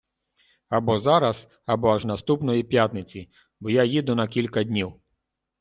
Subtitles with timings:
[0.69, 4.93] Або зараз, або аж наступної п'ятниці, бо я їду на кілька днів.